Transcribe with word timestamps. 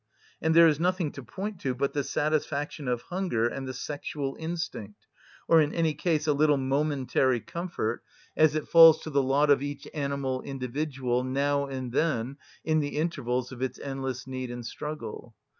And 0.41 0.55
there 0.55 0.67
is 0.67 0.79
nothing 0.79 1.11
to 1.11 1.21
point 1.21 1.61
to 1.61 1.75
but 1.75 1.93
the 1.93 2.03
satisfaction 2.03 2.87
of 2.87 3.03
hunger 3.03 3.47
and 3.47 3.67
the 3.67 3.73
sexual 3.75 4.35
instinct, 4.39 5.05
or 5.47 5.61
in 5.61 5.71
any 5.75 5.93
case 5.93 6.25
a 6.25 6.33
little 6.33 6.57
momentary 6.57 7.39
comfort, 7.39 8.03
as 8.35 8.55
it 8.55 8.67
falls 8.67 8.99
to 9.03 9.11
the 9.11 9.21
lot 9.21 9.51
of 9.51 9.61
each 9.61 9.87
animal 9.93 10.41
individual, 10.41 11.23
now 11.23 11.67
and 11.67 11.91
then 11.91 12.37
in 12.63 12.79
the 12.79 12.97
intervals 12.97 13.51
of 13.51 13.61
its 13.61 13.77
endless 13.77 14.25
need 14.25 14.49
and 14.49 14.65
struggle. 14.65 15.35